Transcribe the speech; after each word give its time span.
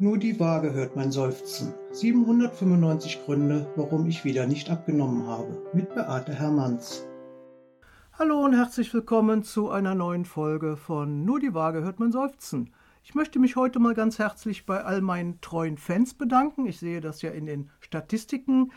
Nur 0.00 0.16
die 0.16 0.38
Waage 0.38 0.74
hört 0.74 0.94
mein 0.94 1.10
Seufzen. 1.10 1.74
795 1.90 3.24
Gründe, 3.24 3.66
warum 3.74 4.06
ich 4.06 4.24
wieder 4.24 4.46
nicht 4.46 4.70
abgenommen 4.70 5.26
habe. 5.26 5.60
Mit 5.72 5.92
Beate 5.92 6.32
Hermanns. 6.32 7.04
Hallo 8.12 8.44
und 8.44 8.52
herzlich 8.52 8.94
willkommen 8.94 9.42
zu 9.42 9.70
einer 9.70 9.96
neuen 9.96 10.24
Folge 10.24 10.76
von 10.76 11.24
Nur 11.24 11.40
die 11.40 11.52
Waage 11.52 11.82
hört 11.82 11.98
mein 11.98 12.12
Seufzen. 12.12 12.72
Ich 13.02 13.16
möchte 13.16 13.40
mich 13.40 13.56
heute 13.56 13.80
mal 13.80 13.94
ganz 13.94 14.20
herzlich 14.20 14.66
bei 14.66 14.84
all 14.84 15.00
meinen 15.00 15.40
treuen 15.40 15.78
Fans 15.78 16.14
bedanken. 16.14 16.66
Ich 16.66 16.78
sehe 16.78 17.00
das 17.00 17.20
ja 17.20 17.30
in 17.32 17.46
den 17.46 17.68
Statistiken. 17.80 18.70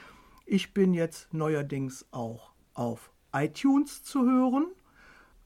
Ich 0.48 0.74
bin 0.74 0.92
jetzt 0.92 1.32
neuerdings 1.36 2.04
auch 2.10 2.52
auf 2.74 3.12
iTunes 3.32 4.02
zu 4.02 4.26
hören. 4.26 4.66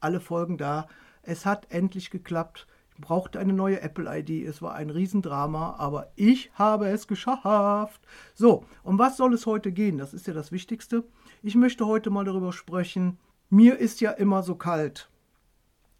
Alle 0.00 0.20
Folgen 0.20 0.56
da. 0.56 0.88
Es 1.20 1.44
hat 1.44 1.66
endlich 1.68 2.08
geklappt 2.08 2.66
brauchte 3.00 3.38
eine 3.38 3.52
neue 3.52 3.80
Apple-ID. 3.80 4.46
Es 4.46 4.62
war 4.62 4.74
ein 4.74 4.90
Riesendrama, 4.90 5.76
aber 5.78 6.12
ich 6.16 6.50
habe 6.54 6.88
es 6.88 7.06
geschafft. 7.06 8.00
So, 8.34 8.64
um 8.82 8.98
was 8.98 9.16
soll 9.16 9.34
es 9.34 9.46
heute 9.46 9.72
gehen? 9.72 9.98
Das 9.98 10.14
ist 10.14 10.26
ja 10.26 10.34
das 10.34 10.52
Wichtigste. 10.52 11.04
Ich 11.42 11.54
möchte 11.54 11.86
heute 11.86 12.10
mal 12.10 12.24
darüber 12.24 12.52
sprechen. 12.52 13.18
Mir 13.50 13.78
ist 13.78 14.00
ja 14.00 14.10
immer 14.10 14.42
so 14.42 14.54
kalt. 14.54 15.10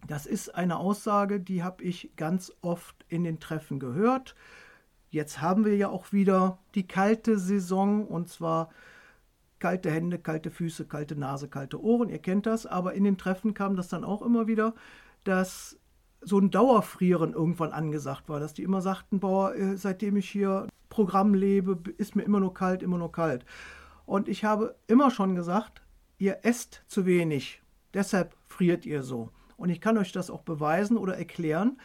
Das 0.07 0.27
ist 0.27 0.55
eine 0.55 0.79
Aussage, 0.79 1.41
die 1.41 1.63
habe 1.63 1.83
ich 1.83 2.11
ganz 2.17 2.53
oft 2.63 3.05
in 3.09 3.25
den 3.25 3.41
Treffen 3.41 3.81
gehört. 3.81 4.35
Jetzt 5.11 5.41
haben 5.41 5.65
wir 5.65 5.77
ja 5.77 5.89
auch 5.89 6.13
wieder 6.13 6.59
die 6.75 6.87
kalte 6.87 7.39
Saison 7.39 8.07
und 8.07 8.29
zwar 8.29 8.71
kalte 9.59 9.91
Hände, 9.91 10.19
kalte 10.19 10.51
Füße, 10.51 10.87
kalte 10.87 11.17
Nase, 11.17 11.49
kalte 11.49 11.83
Ohren. 11.83 12.09
Ihr 12.09 12.19
kennt 12.19 12.47
das, 12.47 12.67
aber 12.67 12.95
in 12.95 13.05
den 13.05 13.19
Treffen 13.19 13.55
kam 13.55 13.77
das 13.77 13.89
dann 13.89 14.05
auch 14.05 14.23
immer 14.23 14.47
wieder, 14.47 14.75
dass 15.25 15.79
so 16.21 16.39
ein 16.39 16.51
Dauerfrieren 16.51 17.33
irgendwann 17.33 17.73
angesagt 17.73 18.29
war, 18.29 18.41
dass 18.41 18.55
die 18.55 18.63
immer 18.63 18.81
sagten, 18.81 19.21
boah, 19.21 19.55
äh, 19.55 19.77
seitdem 19.77 20.17
ich 20.17 20.29
hier 20.29 20.67
Programm 20.89 21.35
lebe, 21.35 21.79
ist 21.99 22.17
mir 22.17 22.23
immer 22.23 22.41
nur 22.41 22.55
kalt, 22.55 22.83
immer 22.83 22.99
nur 22.99 23.13
kalt. 23.13 23.45
Und 24.07 24.29
ich 24.29 24.45
habe 24.45 24.77
immer 24.87 25.11
schon 25.11 25.35
gesagt, 25.35 25.83
ihr 26.19 26.39
esst 26.43 26.83
zu 26.87 27.07
wenig, 27.07 27.63
deshalb 27.93 28.35
friert 28.47 28.87
ihr 28.87 29.03
so. 29.03 29.31
Und 29.57 29.71
ich 29.71 29.81
kann 29.81 29.99
euch 29.99 30.13
das 30.13 30.31
auch 30.31 30.43
beweisen 30.43 30.97
oder 30.97 31.17
erklären. 31.17 31.79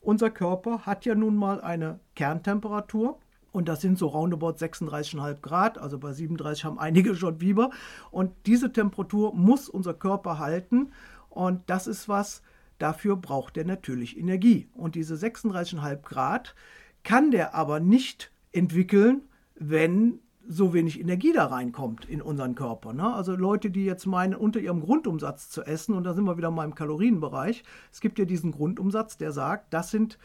Unser 0.00 0.30
Körper 0.30 0.80
hat 0.80 1.04
ja 1.04 1.14
nun 1.14 1.36
mal 1.36 1.60
eine 1.60 2.00
Kerntemperatur. 2.14 3.18
Und 3.52 3.68
das 3.68 3.82
sind 3.82 3.98
so 3.98 4.06
roundabout 4.06 4.54
36,5 4.54 5.40
Grad, 5.40 5.76
also 5.76 5.98
bei 5.98 6.12
37 6.12 6.64
haben 6.64 6.78
einige 6.78 7.14
schon 7.16 7.38
Fieber. 7.38 7.70
Und 8.10 8.32
diese 8.46 8.72
Temperatur 8.72 9.34
muss 9.34 9.68
unser 9.68 9.94
Körper 9.94 10.38
halten. 10.38 10.92
Und 11.28 11.68
das 11.68 11.86
ist 11.86 12.08
was, 12.08 12.42
Dafür 12.82 13.14
braucht 13.14 13.56
er 13.56 13.64
natürlich 13.64 14.18
Energie. 14.18 14.68
Und 14.74 14.96
diese 14.96 15.14
36,5 15.14 16.02
Grad 16.02 16.56
kann 17.04 17.30
der 17.30 17.54
aber 17.54 17.78
nicht 17.78 18.32
entwickeln, 18.50 19.20
wenn 19.54 20.18
so 20.48 20.74
wenig 20.74 20.98
Energie 20.98 21.32
da 21.32 21.46
reinkommt 21.46 22.04
in 22.06 22.20
unseren 22.20 22.56
Körper. 22.56 22.92
Ne? 22.92 23.14
Also 23.14 23.36
Leute, 23.36 23.70
die 23.70 23.84
jetzt 23.84 24.06
meinen, 24.06 24.34
unter 24.34 24.58
ihrem 24.58 24.80
Grundumsatz 24.80 25.48
zu 25.48 25.62
essen, 25.62 25.94
und 25.94 26.02
da 26.02 26.12
sind 26.12 26.24
wir 26.24 26.36
wieder 26.36 26.50
mal 26.50 26.64
im 26.64 26.74
Kalorienbereich, 26.74 27.62
es 27.92 28.00
gibt 28.00 28.18
ja 28.18 28.24
diesen 28.24 28.50
Grundumsatz, 28.50 29.16
der 29.16 29.30
sagt, 29.30 29.72
das 29.72 29.92
sind 29.92 30.18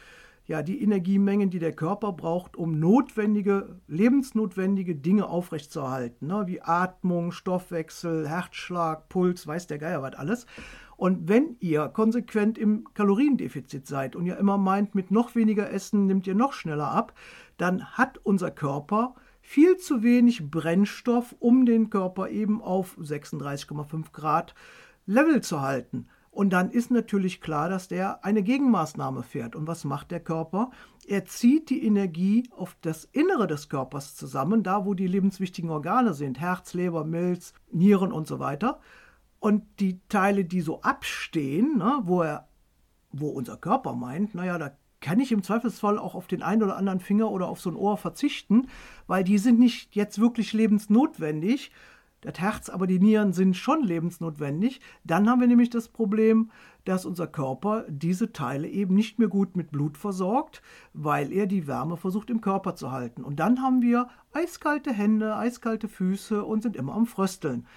ja 0.47 0.63
die 0.63 0.81
Energiemengen, 0.81 1.51
die 1.51 1.59
der 1.59 1.73
Körper 1.73 2.11
braucht, 2.11 2.55
um 2.55 2.79
notwendige, 2.79 3.79
lebensnotwendige 3.87 4.95
Dinge 4.95 5.27
aufrechtzuerhalten, 5.27 6.25
ne? 6.25 6.45
wie 6.47 6.61
Atmung, 6.63 7.31
Stoffwechsel, 7.31 8.27
Herzschlag, 8.27 9.09
Puls, 9.09 9.45
weiß 9.45 9.67
der 9.67 9.77
Geier 9.77 10.01
was 10.01 10.15
alles. 10.15 10.47
Und 10.97 11.29
wenn 11.29 11.55
ihr 11.59 11.87
konsequent 11.89 12.57
im 12.57 12.87
Kaloriendefizit 12.95 13.85
seid 13.85 14.15
und 14.15 14.25
ihr 14.25 14.37
immer 14.37 14.57
meint, 14.57 14.95
mit 14.95 15.11
noch 15.11 15.35
weniger 15.35 15.71
Essen 15.71 16.07
nimmt 16.07 16.25
ihr 16.25 16.35
noch 16.35 16.53
schneller 16.53 16.89
ab, 16.89 17.13
dann 17.57 17.85
hat 17.91 18.19
unser 18.23 18.51
Körper 18.51 19.15
viel 19.41 19.77
zu 19.77 20.03
wenig 20.03 20.49
Brennstoff, 20.49 21.35
um 21.39 21.65
den 21.65 21.89
Körper 21.91 22.29
eben 22.29 22.61
auf 22.61 22.97
36,5 22.97 24.11
Grad 24.11 24.55
Level 25.05 25.41
zu 25.41 25.61
halten. 25.61 26.07
Und 26.31 26.51
dann 26.51 26.69
ist 26.69 26.91
natürlich 26.91 27.41
klar, 27.41 27.69
dass 27.69 27.87
der 27.87 28.25
eine 28.25 28.43
Gegenmaßnahme 28.43 29.23
fährt. 29.23 29.55
Und 29.55 29.65
was 29.65 29.85
macht 29.85 30.11
der 30.11 30.19
Körper? 30.19 30.71
Er 31.07 31.25
zieht 31.25 31.69
die 31.69 31.85
Energie 31.85 32.49
auf 32.55 32.75
das 32.81 33.05
Innere 33.05 33.47
des 33.47 33.69
Körpers 33.69 34.15
zusammen, 34.15 34.63
da 34.63 34.85
wo 34.85 34.93
die 34.93 35.07
lebenswichtigen 35.07 35.69
Organe 35.69 36.13
sind, 36.13 36.39
Herz, 36.39 36.73
Leber, 36.73 37.05
Milz, 37.05 37.53
Nieren 37.71 38.11
und 38.11 38.27
so 38.27 38.39
weiter. 38.39 38.79
Und 39.39 39.63
die 39.79 39.99
Teile, 40.09 40.45
die 40.45 40.61
so 40.61 40.81
abstehen, 40.81 41.77
ne, 41.77 41.99
wo, 42.03 42.21
er, 42.21 42.47
wo 43.11 43.29
unser 43.29 43.57
Körper 43.57 43.93
meint, 43.93 44.33
naja, 44.35 44.57
da 44.57 44.71
kann 44.99 45.19
ich 45.19 45.31
im 45.31 45.43
Zweifelsfall 45.43 45.99
auch 45.99 46.15
auf 46.15 46.27
den 46.27 46.41
einen 46.41 46.63
oder 46.63 46.77
anderen 46.77 46.99
Finger 46.99 47.29
oder 47.31 47.47
auf 47.47 47.61
so 47.61 47.69
ein 47.69 47.75
Ohr 47.75 47.97
verzichten, 47.97 48.67
weil 49.05 49.23
die 49.23 49.37
sind 49.37 49.59
nicht 49.59 49.95
jetzt 49.95 50.19
wirklich 50.19 50.53
lebensnotwendig. 50.53 51.71
Das 52.21 52.39
Herz, 52.39 52.69
aber 52.69 52.87
die 52.87 52.99
Nieren 52.99 53.31
sind 53.31 53.55
schon 53.55 53.83
lebensnotwendig. 53.83 54.81
Dann 55.03 55.29
haben 55.29 55.39
wir 55.39 55.47
nämlich 55.47 55.69
das 55.69 55.87
Problem, 55.87 56.49
dass 56.83 57.05
unser 57.05 57.27
Körper 57.27 57.85
diese 57.89 58.33
Teile 58.33 58.67
eben 58.67 58.95
nicht 58.95 59.19
mehr 59.19 59.27
gut 59.27 59.55
mit 59.55 59.71
Blut 59.71 59.99
versorgt, 59.99 60.63
weil 60.93 61.31
er 61.31 61.45
die 61.45 61.67
Wärme 61.67 61.95
versucht 61.95 62.31
im 62.31 62.41
Körper 62.41 62.73
zu 62.73 62.91
halten. 62.91 63.23
Und 63.23 63.39
dann 63.39 63.61
haben 63.61 63.83
wir 63.83 64.07
eiskalte 64.33 64.91
Hände, 64.91 65.35
eiskalte 65.35 65.87
Füße 65.87 66.43
und 66.43 66.63
sind 66.63 66.75
immer 66.75 66.95
am 66.95 67.05
Frösteln. 67.05 67.67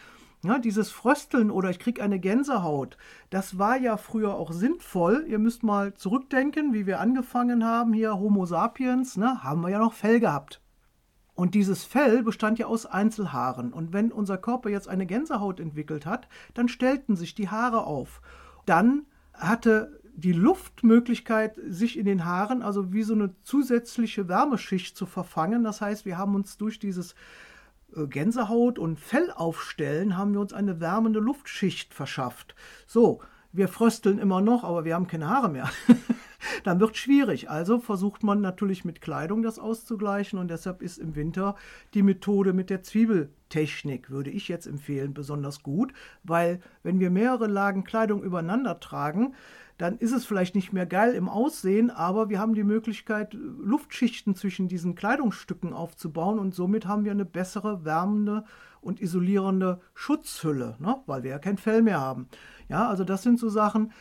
Ja, 0.42 0.58
dieses 0.58 0.90
Frösteln 0.90 1.50
oder 1.50 1.68
ich 1.68 1.78
kriege 1.78 2.02
eine 2.02 2.18
Gänsehaut, 2.18 2.96
das 3.28 3.58
war 3.58 3.76
ja 3.76 3.98
früher 3.98 4.34
auch 4.34 4.52
sinnvoll. 4.52 5.26
Ihr 5.28 5.38
müsst 5.38 5.62
mal 5.62 5.92
zurückdenken, 5.92 6.72
wie 6.72 6.86
wir 6.86 6.98
angefangen 6.98 7.62
haben, 7.64 7.92
hier 7.92 8.18
Homo 8.18 8.46
sapiens, 8.46 9.18
ne, 9.18 9.44
haben 9.44 9.60
wir 9.60 9.68
ja 9.68 9.78
noch 9.78 9.92
Fell 9.92 10.18
gehabt. 10.18 10.62
Und 11.34 11.54
dieses 11.54 11.84
Fell 11.84 12.22
bestand 12.22 12.58
ja 12.58 12.66
aus 12.66 12.86
Einzelhaaren. 12.86 13.72
Und 13.72 13.92
wenn 13.92 14.12
unser 14.12 14.38
Körper 14.38 14.70
jetzt 14.70 14.88
eine 14.88 15.06
Gänsehaut 15.06 15.60
entwickelt 15.60 16.06
hat, 16.06 16.28
dann 16.54 16.68
stellten 16.68 17.16
sich 17.16 17.34
die 17.34 17.48
Haare 17.48 17.84
auf. 17.86 18.22
Dann 18.66 19.06
hatte 19.34 20.00
die 20.14 20.32
Luftmöglichkeit, 20.32 21.58
sich 21.66 21.98
in 21.98 22.04
den 22.04 22.24
Haaren, 22.24 22.62
also 22.62 22.92
wie 22.92 23.02
so 23.02 23.14
eine 23.14 23.34
zusätzliche 23.42 24.28
Wärmeschicht 24.28 24.96
zu 24.96 25.06
verfangen. 25.06 25.64
Das 25.64 25.80
heißt, 25.80 26.04
wir 26.04 26.18
haben 26.18 26.34
uns 26.34 26.58
durch 26.58 26.78
dieses 26.78 27.14
Gänsehaut 28.08 28.78
und 28.78 28.98
Fell 28.98 29.30
aufstellen, 29.30 30.16
haben 30.16 30.32
wir 30.32 30.40
uns 30.40 30.52
eine 30.52 30.80
wärmende 30.80 31.20
Luftschicht 31.20 31.94
verschafft. 31.94 32.54
So, 32.86 33.20
wir 33.52 33.68
frösteln 33.68 34.18
immer 34.18 34.40
noch, 34.40 34.62
aber 34.62 34.84
wir 34.84 34.94
haben 34.94 35.08
keine 35.08 35.28
Haare 35.28 35.48
mehr. 35.48 35.68
Dann 36.64 36.80
wird 36.80 36.96
schwierig. 36.96 37.50
Also 37.50 37.80
versucht 37.80 38.22
man 38.22 38.40
natürlich 38.40 38.84
mit 38.84 39.00
Kleidung 39.00 39.42
das 39.42 39.58
auszugleichen 39.58 40.38
und 40.38 40.48
deshalb 40.48 40.82
ist 40.82 40.98
im 40.98 41.16
Winter 41.16 41.56
die 41.94 42.02
Methode 42.02 42.52
mit 42.52 42.70
der 42.70 42.82
Zwiebeltechnik, 42.82 44.10
würde 44.10 44.30
ich 44.30 44.48
jetzt 44.48 44.66
empfehlen, 44.66 45.14
besonders 45.14 45.62
gut, 45.62 45.92
weil 46.22 46.60
wenn 46.82 47.00
wir 47.00 47.10
mehrere 47.10 47.46
Lagen 47.46 47.84
Kleidung 47.84 48.22
übereinander 48.22 48.78
tragen, 48.80 49.34
dann 49.80 49.96
ist 49.96 50.12
es 50.12 50.26
vielleicht 50.26 50.54
nicht 50.54 50.74
mehr 50.74 50.84
geil 50.84 51.14
im 51.14 51.28
Aussehen, 51.28 51.90
aber 51.90 52.28
wir 52.28 52.38
haben 52.38 52.54
die 52.54 52.64
Möglichkeit, 52.64 53.32
Luftschichten 53.32 54.34
zwischen 54.34 54.68
diesen 54.68 54.94
Kleidungsstücken 54.94 55.72
aufzubauen 55.72 56.38
und 56.38 56.54
somit 56.54 56.86
haben 56.86 57.04
wir 57.04 57.12
eine 57.12 57.24
bessere, 57.24 57.82
wärmende 57.82 58.44
und 58.82 59.00
isolierende 59.00 59.80
Schutzhülle, 59.94 60.76
ne? 60.80 60.96
weil 61.06 61.22
wir 61.22 61.30
ja 61.30 61.38
kein 61.38 61.56
Fell 61.56 61.80
mehr 61.80 61.98
haben. 61.98 62.28
Ja, 62.68 62.88
also 62.88 63.04
das 63.04 63.22
sind 63.22 63.38
so 63.38 63.48
Sachen, 63.48 63.92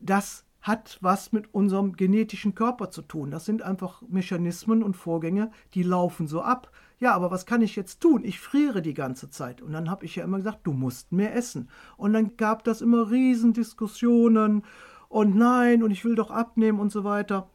das 0.00 0.46
hat 0.62 0.96
was 1.02 1.30
mit 1.32 1.52
unserem 1.52 1.94
genetischen 1.94 2.54
Körper 2.54 2.90
zu 2.90 3.02
tun. 3.02 3.30
Das 3.30 3.44
sind 3.44 3.60
einfach 3.60 4.00
Mechanismen 4.08 4.82
und 4.82 4.96
Vorgänge, 4.96 5.50
die 5.74 5.82
laufen 5.82 6.26
so 6.26 6.40
ab. 6.40 6.70
Ja, 6.98 7.14
aber 7.14 7.30
was 7.30 7.44
kann 7.44 7.60
ich 7.60 7.76
jetzt 7.76 8.00
tun? 8.00 8.24
Ich 8.24 8.40
friere 8.40 8.80
die 8.80 8.94
ganze 8.94 9.28
Zeit. 9.28 9.60
Und 9.60 9.72
dann 9.72 9.90
habe 9.90 10.06
ich 10.06 10.16
ja 10.16 10.24
immer 10.24 10.38
gesagt, 10.38 10.60
du 10.64 10.72
musst 10.72 11.12
mehr 11.12 11.34
essen. 11.34 11.68
Und 11.98 12.14
dann 12.14 12.36
gab 12.38 12.64
das 12.64 12.80
immer 12.80 13.10
Riesendiskussionen 13.10 14.64
und 15.08 15.36
nein, 15.36 15.82
und 15.82 15.90
ich 15.90 16.04
will 16.04 16.14
doch 16.14 16.30
abnehmen 16.30 16.80
und 16.80 16.92
so 16.92 17.04
weiter. 17.04 17.48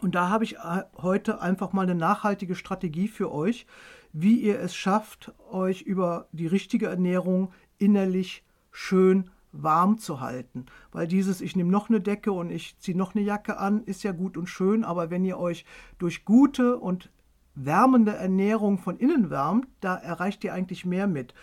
Und 0.00 0.14
da 0.14 0.28
habe 0.28 0.44
ich 0.44 0.56
äh, 0.56 0.82
heute 0.96 1.40
einfach 1.40 1.72
mal 1.72 1.82
eine 1.82 1.94
nachhaltige 1.94 2.54
Strategie 2.54 3.08
für 3.08 3.32
euch, 3.32 3.66
wie 4.12 4.40
ihr 4.40 4.58
es 4.60 4.74
schafft, 4.74 5.32
euch 5.50 5.82
über 5.82 6.28
die 6.32 6.46
richtige 6.46 6.86
Ernährung 6.86 7.52
innerlich 7.78 8.44
schön 8.70 9.30
warm 9.52 9.98
zu 9.98 10.20
halten. 10.20 10.66
Weil 10.92 11.06
dieses, 11.06 11.40
ich 11.40 11.56
nehme 11.56 11.70
noch 11.70 11.88
eine 11.88 12.00
Decke 12.00 12.32
und 12.32 12.50
ich 12.50 12.78
ziehe 12.78 12.96
noch 12.96 13.14
eine 13.14 13.24
Jacke 13.24 13.58
an, 13.58 13.82
ist 13.84 14.02
ja 14.02 14.12
gut 14.12 14.36
und 14.36 14.48
schön, 14.48 14.84
aber 14.84 15.10
wenn 15.10 15.24
ihr 15.24 15.38
euch 15.38 15.64
durch 15.98 16.24
gute 16.24 16.78
und 16.78 17.10
wärmende 17.54 18.14
Ernährung 18.14 18.78
von 18.78 18.96
innen 18.96 19.28
wärmt, 19.28 19.66
da 19.80 19.96
erreicht 19.96 20.44
ihr 20.44 20.54
eigentlich 20.54 20.86
mehr 20.86 21.06
mit. 21.06 21.34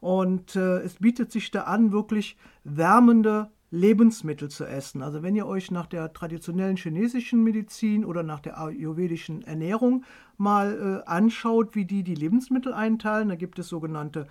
Und 0.00 0.56
äh, 0.56 0.78
es 0.78 0.96
bietet 0.96 1.30
sich 1.30 1.52
da 1.52 1.62
an, 1.62 1.92
wirklich 1.92 2.36
wärmende 2.64 3.50
Lebensmittel 3.72 4.50
zu 4.50 4.66
essen. 4.66 5.02
Also 5.02 5.22
wenn 5.22 5.34
ihr 5.34 5.46
euch 5.46 5.70
nach 5.70 5.86
der 5.86 6.12
traditionellen 6.12 6.76
chinesischen 6.76 7.42
Medizin 7.42 8.04
oder 8.04 8.22
nach 8.22 8.40
der 8.40 8.60
ayurvedischen 8.60 9.42
Ernährung 9.42 10.04
mal 10.36 11.02
äh, 11.02 11.08
anschaut, 11.08 11.74
wie 11.74 11.86
die 11.86 12.02
die 12.02 12.14
Lebensmittel 12.14 12.74
einteilen, 12.74 13.30
da 13.30 13.34
gibt 13.34 13.58
es 13.58 13.68
sogenannte 13.68 14.28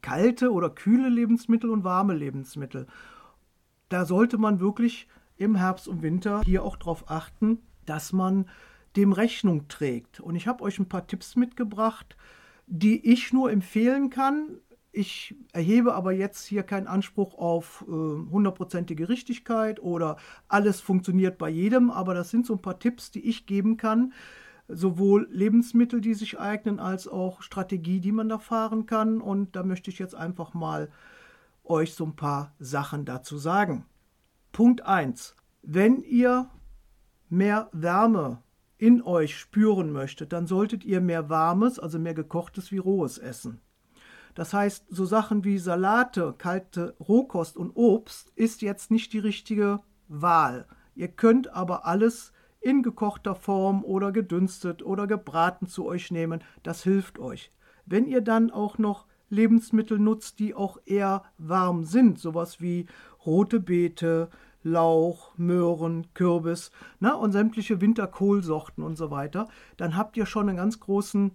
kalte 0.00 0.52
oder 0.52 0.70
kühle 0.70 1.08
Lebensmittel 1.08 1.70
und 1.70 1.82
warme 1.82 2.14
Lebensmittel. 2.14 2.86
Da 3.88 4.04
sollte 4.04 4.38
man 4.38 4.60
wirklich 4.60 5.08
im 5.36 5.56
Herbst 5.56 5.88
und 5.88 6.02
Winter 6.02 6.42
hier 6.44 6.62
auch 6.62 6.76
darauf 6.76 7.10
achten, 7.10 7.58
dass 7.84 8.12
man 8.12 8.46
dem 8.94 9.10
Rechnung 9.10 9.66
trägt. 9.66 10.20
Und 10.20 10.36
ich 10.36 10.46
habe 10.46 10.62
euch 10.62 10.78
ein 10.78 10.88
paar 10.88 11.08
Tipps 11.08 11.34
mitgebracht, 11.34 12.16
die 12.68 13.10
ich 13.10 13.32
nur 13.32 13.50
empfehlen 13.50 14.10
kann. 14.10 14.58
Ich 14.90 15.36
erhebe 15.52 15.94
aber 15.94 16.12
jetzt 16.12 16.46
hier 16.46 16.62
keinen 16.62 16.86
Anspruch 16.86 17.34
auf 17.34 17.84
äh, 17.86 17.90
hundertprozentige 17.90 19.04
äh, 19.04 19.06
Richtigkeit 19.06 19.80
oder 19.80 20.16
alles 20.48 20.80
funktioniert 20.80 21.38
bei 21.38 21.50
jedem, 21.50 21.90
aber 21.90 22.14
das 22.14 22.30
sind 22.30 22.46
so 22.46 22.54
ein 22.54 22.62
paar 22.62 22.78
Tipps, 22.78 23.10
die 23.10 23.28
ich 23.28 23.46
geben 23.46 23.76
kann. 23.76 24.12
Sowohl 24.66 25.28
Lebensmittel, 25.30 26.00
die 26.00 26.14
sich 26.14 26.38
eignen, 26.38 26.78
als 26.78 27.08
auch 27.08 27.42
Strategie, 27.42 28.00
die 28.00 28.12
man 28.12 28.28
da 28.28 28.38
fahren 28.38 28.86
kann. 28.86 29.20
Und 29.20 29.56
da 29.56 29.62
möchte 29.62 29.90
ich 29.90 29.98
jetzt 29.98 30.14
einfach 30.14 30.52
mal 30.52 30.90
euch 31.64 31.94
so 31.94 32.04
ein 32.04 32.16
paar 32.16 32.54
Sachen 32.58 33.04
dazu 33.04 33.38
sagen. 33.38 33.86
Punkt 34.52 34.84
1. 34.84 35.36
Wenn 35.62 36.02
ihr 36.02 36.50
mehr 37.28 37.68
Wärme 37.72 38.42
in 38.78 39.02
euch 39.02 39.36
spüren 39.36 39.92
möchtet, 39.92 40.32
dann 40.32 40.46
solltet 40.46 40.84
ihr 40.84 41.00
mehr 41.00 41.28
warmes, 41.28 41.78
also 41.78 41.98
mehr 41.98 42.14
gekochtes 42.14 42.70
wie 42.70 42.78
rohes 42.78 43.18
essen. 43.18 43.60
Das 44.38 44.54
heißt, 44.54 44.86
so 44.88 45.04
Sachen 45.04 45.42
wie 45.42 45.58
Salate, 45.58 46.32
kalte 46.38 46.94
Rohkost 47.00 47.56
und 47.56 47.72
Obst 47.74 48.30
ist 48.36 48.62
jetzt 48.62 48.88
nicht 48.88 49.12
die 49.12 49.18
richtige 49.18 49.80
Wahl. 50.06 50.68
Ihr 50.94 51.08
könnt 51.08 51.52
aber 51.52 51.86
alles 51.86 52.32
in 52.60 52.84
gekochter 52.84 53.34
Form 53.34 53.82
oder 53.82 54.12
gedünstet 54.12 54.84
oder 54.84 55.08
gebraten 55.08 55.66
zu 55.66 55.86
euch 55.86 56.12
nehmen. 56.12 56.44
Das 56.62 56.84
hilft 56.84 57.18
euch. 57.18 57.50
Wenn 57.84 58.06
ihr 58.06 58.20
dann 58.20 58.52
auch 58.52 58.78
noch 58.78 59.06
Lebensmittel 59.28 59.98
nutzt, 59.98 60.38
die 60.38 60.54
auch 60.54 60.78
eher 60.86 61.24
warm 61.38 61.82
sind, 61.82 62.20
sowas 62.20 62.60
wie 62.60 62.86
rote 63.26 63.58
Beete, 63.58 64.28
Lauch, 64.62 65.36
Möhren, 65.36 66.14
Kürbis 66.14 66.70
na, 67.00 67.14
und 67.14 67.32
sämtliche 67.32 67.80
Winterkohlsorten 67.80 68.84
und 68.84 68.94
so 68.94 69.10
weiter, 69.10 69.48
dann 69.76 69.96
habt 69.96 70.16
ihr 70.16 70.26
schon 70.26 70.48
einen 70.48 70.58
ganz 70.58 70.78
großen 70.78 71.32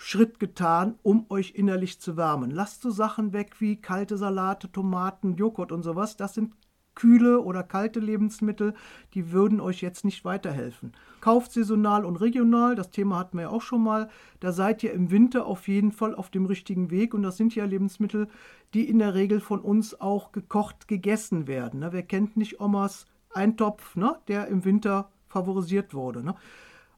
Schritt 0.00 0.38
getan, 0.38 0.94
um 1.02 1.26
euch 1.28 1.54
innerlich 1.56 2.00
zu 2.00 2.16
wärmen. 2.16 2.52
Lasst 2.52 2.82
so 2.82 2.90
Sachen 2.90 3.32
weg 3.32 3.56
wie 3.58 3.80
kalte 3.80 4.16
Salate, 4.16 4.70
Tomaten, 4.70 5.34
Joghurt 5.34 5.72
und 5.72 5.82
sowas. 5.82 6.16
Das 6.16 6.34
sind 6.34 6.54
kühle 6.94 7.40
oder 7.40 7.64
kalte 7.64 7.98
Lebensmittel, 7.98 8.74
die 9.14 9.32
würden 9.32 9.60
euch 9.60 9.82
jetzt 9.82 10.04
nicht 10.04 10.24
weiterhelfen. 10.24 10.92
Kauft 11.20 11.52
saisonal 11.52 12.04
und 12.04 12.16
regional, 12.16 12.76
das 12.76 12.90
Thema 12.90 13.18
hatten 13.18 13.38
wir 13.38 13.42
ja 13.42 13.48
auch 13.50 13.62
schon 13.62 13.82
mal. 13.82 14.08
Da 14.38 14.52
seid 14.52 14.84
ihr 14.84 14.92
im 14.92 15.10
Winter 15.10 15.46
auf 15.46 15.66
jeden 15.66 15.90
Fall 15.90 16.14
auf 16.14 16.30
dem 16.30 16.46
richtigen 16.46 16.92
Weg 16.92 17.12
und 17.12 17.24
das 17.24 17.36
sind 17.36 17.56
ja 17.56 17.64
Lebensmittel, 17.64 18.28
die 18.74 18.88
in 18.88 19.00
der 19.00 19.14
Regel 19.14 19.40
von 19.40 19.60
uns 19.60 20.00
auch 20.00 20.30
gekocht 20.30 20.86
gegessen 20.86 21.48
werden. 21.48 21.80
Ne? 21.80 21.92
Wer 21.92 22.04
kennt 22.04 22.36
nicht 22.36 22.60
Omas 22.60 23.06
Eintopf, 23.34 23.96
ne? 23.96 24.16
der 24.28 24.46
im 24.46 24.64
Winter 24.64 25.10
favorisiert 25.26 25.92
wurde. 25.92 26.22
Ne? 26.22 26.36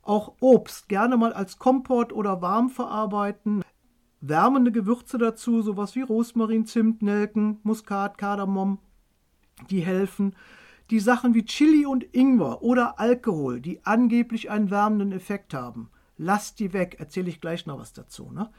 Auch 0.03 0.35
Obst 0.41 0.89
gerne 0.89 1.17
mal 1.17 1.33
als 1.33 1.59
Kompott 1.59 2.13
oder 2.13 2.41
warm 2.43 2.71
verarbeiten. 2.71 3.63
Wärmende 4.21 4.73
Gewürze 4.73 5.19
dazu, 5.19 5.63
sowas 5.63 5.95
wie 5.95 6.03
Rosmarin, 6.03 6.67
Zimt, 6.67 7.03
Nelken, 7.03 7.59
Muskat, 7.63 8.19
Kardamom, 8.19 8.79
die 9.71 9.81
helfen. 9.81 10.35
Die 10.91 11.01
Sachen 11.01 11.35
wie 11.35 11.45
Chili 11.45 11.87
und 11.87 12.05
Ingwer 12.15 12.63
oder 12.63 12.99
Alkohol, 12.99 13.61
die 13.61 13.85
angeblich 13.85 14.51
einen 14.51 14.71
wärmenden 14.71 15.13
Effekt 15.13 15.55
haben, 15.55 15.91
lasst 16.17 16.59
die 16.59 16.73
weg. 16.73 16.97
Erzähle 16.99 17.29
ich 17.29 17.41
gleich 17.41 17.67
noch 17.67 17.79
was 17.79 17.93
dazu. 17.93 18.31
Ne? 18.33 18.51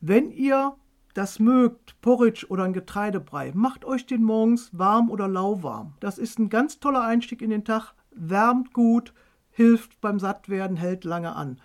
Wenn 0.00 0.30
ihr 0.30 0.76
das 1.14 1.38
mögt, 1.38 1.98
Porridge 2.02 2.46
oder 2.50 2.64
ein 2.64 2.74
Getreidebrei, 2.74 3.52
macht 3.54 3.84
euch 3.86 4.04
den 4.04 4.22
morgens 4.22 4.76
warm 4.76 5.10
oder 5.10 5.28
lauwarm. 5.28 5.94
Das 6.00 6.18
ist 6.18 6.38
ein 6.38 6.50
ganz 6.50 6.78
toller 6.78 7.02
Einstieg 7.02 7.40
in 7.40 7.50
den 7.50 7.64
Tag, 7.64 7.94
wärmt 8.10 8.74
gut, 8.74 9.14
hilft 9.56 10.00
beim 10.00 10.18
Sattwerden, 10.18 10.76
hält 10.76 11.04
lange 11.04 11.34
an 11.34 11.60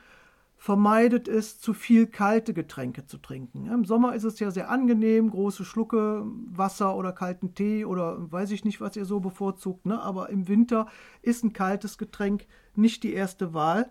vermeidet 0.61 1.27
es, 1.27 1.59
zu 1.59 1.73
viel 1.73 2.05
kalte 2.05 2.53
Getränke 2.53 3.07
zu 3.07 3.17
trinken. 3.17 3.65
Im 3.65 3.83
Sommer 3.83 4.13
ist 4.13 4.25
es 4.25 4.39
ja 4.39 4.51
sehr 4.51 4.69
angenehm, 4.69 5.31
große 5.31 5.65
Schlucke 5.65 6.23
Wasser 6.51 6.95
oder 6.95 7.13
kalten 7.13 7.55
Tee 7.55 7.83
oder 7.83 8.31
weiß 8.31 8.51
ich 8.51 8.63
nicht, 8.63 8.79
was 8.79 8.95
ihr 8.95 9.05
so 9.05 9.19
bevorzugt. 9.19 9.88
Ne? 9.88 9.99
Aber 9.99 10.29
im 10.29 10.47
Winter 10.47 10.85
ist 11.23 11.43
ein 11.43 11.53
kaltes 11.53 11.97
Getränk 11.97 12.45
nicht 12.75 13.01
die 13.01 13.13
erste 13.13 13.55
Wahl. 13.55 13.89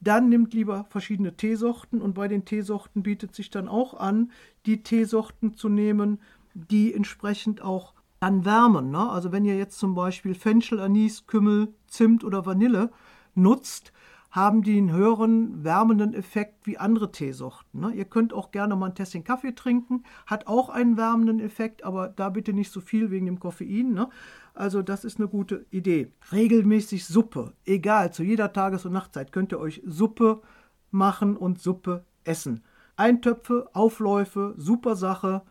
Dann 0.00 0.28
nimmt 0.28 0.52
lieber 0.52 0.84
verschiedene 0.90 1.38
Teesorten 1.38 2.02
und 2.02 2.12
bei 2.12 2.28
den 2.28 2.44
Teesorten 2.44 3.02
bietet 3.02 3.34
sich 3.34 3.48
dann 3.48 3.66
auch 3.66 3.94
an, 3.94 4.30
die 4.66 4.82
Teesorten 4.82 5.54
zu 5.54 5.70
nehmen, 5.70 6.20
die 6.52 6.92
entsprechend 6.92 7.62
auch 7.62 7.94
dann 8.20 8.44
wärmen. 8.44 8.90
Ne? 8.90 9.08
Also 9.08 9.32
wenn 9.32 9.46
ihr 9.46 9.56
jetzt 9.56 9.78
zum 9.78 9.94
Beispiel 9.94 10.34
Fenchel, 10.34 10.80
Anis, 10.80 11.26
Kümmel, 11.26 11.72
Zimt 11.86 12.24
oder 12.24 12.44
Vanille 12.44 12.90
nutzt, 13.34 13.92
haben 14.30 14.62
die 14.62 14.78
einen 14.78 14.92
höheren 14.92 15.64
wärmenden 15.64 16.14
Effekt 16.14 16.66
wie 16.66 16.78
andere 16.78 17.10
Teesorten. 17.10 17.80
Ne? 17.80 17.92
Ihr 17.92 18.04
könnt 18.04 18.32
auch 18.32 18.52
gerne 18.52 18.76
mal 18.76 18.86
ein 18.86 18.94
Tässchen 18.94 19.24
Kaffee 19.24 19.54
trinken, 19.54 20.04
hat 20.24 20.46
auch 20.46 20.68
einen 20.68 20.96
wärmenden 20.96 21.40
Effekt, 21.40 21.82
aber 21.84 22.08
da 22.08 22.28
bitte 22.28 22.52
nicht 22.52 22.70
so 22.70 22.80
viel 22.80 23.10
wegen 23.10 23.26
dem 23.26 23.40
Koffein. 23.40 23.92
Ne? 23.92 24.08
Also 24.54 24.82
das 24.82 25.04
ist 25.04 25.18
eine 25.18 25.28
gute 25.28 25.66
Idee. 25.70 26.12
Regelmäßig 26.30 27.06
Suppe, 27.06 27.54
egal, 27.64 28.12
zu 28.12 28.22
jeder 28.22 28.52
Tages- 28.52 28.86
und 28.86 28.92
Nachtzeit 28.92 29.32
könnt 29.32 29.52
ihr 29.52 29.58
euch 29.58 29.82
Suppe 29.84 30.42
machen 30.92 31.36
und 31.36 31.60
Suppe 31.60 32.04
essen. 32.22 32.62
Eintöpfe, 32.96 33.68
Aufläufe, 33.72 34.54
super 34.56 34.94
Sache, 34.94 35.42